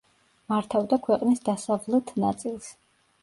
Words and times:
მართავდა 0.53 0.97
ქვეყნის 1.07 1.45
დასავლთ 1.51 2.11
ნაწილს. 2.25 2.73